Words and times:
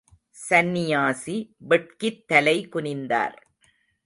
சந்நியாசி 0.39 1.35
வெட்கித்தலை 1.69 2.57
குனிந்தார். 2.69 3.37